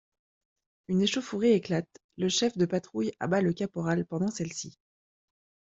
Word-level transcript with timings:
Une 0.87 1.03
échauffourée 1.03 1.53
éclate, 1.53 1.99
le 2.17 2.27
chef 2.27 2.57
de 2.57 2.65
patrouille 2.65 3.11
abat 3.19 3.41
le 3.41 3.53
caporal 3.53 4.03
pendant 4.03 4.31
celle-ci. 4.31 4.79